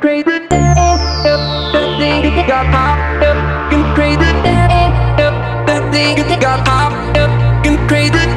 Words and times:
crazy. 0.03 0.25
That 0.25 1.97
thing 2.00 2.34
got 2.48 2.67
popped 2.75 3.22
up. 3.25 3.72
You 3.72 3.83
crazy. 3.95 4.19
That 5.69 5.83
thing 5.92 6.41
got 6.41 6.67
popped 6.67 7.17
up. 7.17 7.31
You 7.64 7.78
crazy. 7.86 8.32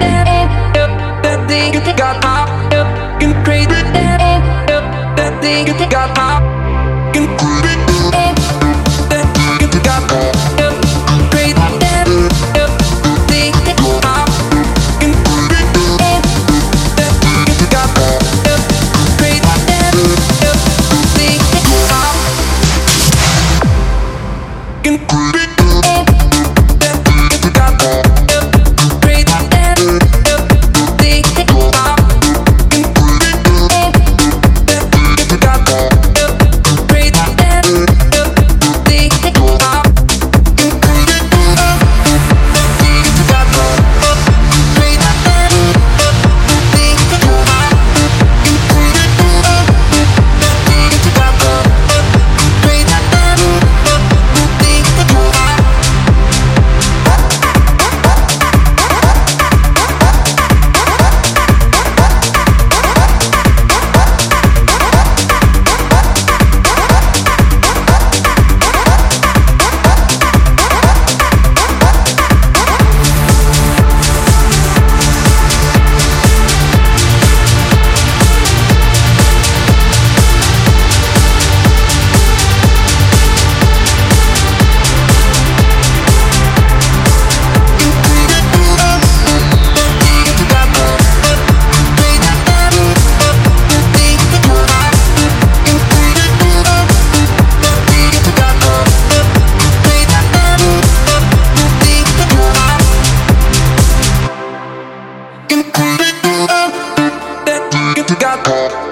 to 108.07 108.15
God. 108.17 108.84